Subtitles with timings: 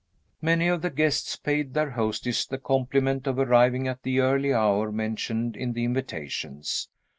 [0.41, 4.91] Many of the guests paid their hostess the compliment of arriving at the early hour
[4.91, 6.89] mentioned in the invitations.